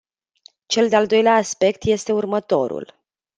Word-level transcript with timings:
Cel 0.65 0.89
de-al 0.89 1.07
doilea 1.07 1.35
aspect 1.35 1.83
este 1.83 2.11
următorul. 2.11 2.93